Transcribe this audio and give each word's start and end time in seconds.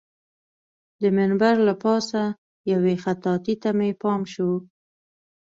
د 1.01 1.03
منبر 1.17 1.55
له 1.67 1.73
پاسه 1.83 2.21
یوې 2.71 2.95
خطاطۍ 3.03 3.55
ته 3.61 3.69
مې 3.77 3.91
پام 4.01 4.21
شو. 4.33 4.51